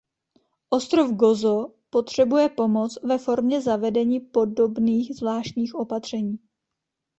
Ostrov 0.71 1.11
Gozo 1.15 1.75
potřebuje 1.89 2.49
pomoc 2.49 2.97
ve 3.03 3.17
formě 3.17 3.61
zavedení 3.61 4.19
podobných 4.19 5.15
zvláštních 5.15 5.75
opatření. 5.75 6.37